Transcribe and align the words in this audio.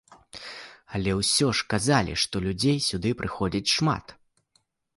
Але 0.99 1.11
ўсё 1.19 1.49
ж 1.59 1.59
сказалі, 1.65 2.13
што 2.25 2.35
людзей 2.47 2.77
сюды 2.89 3.09
прыходзіць 3.23 3.73
шмат. 3.77 4.05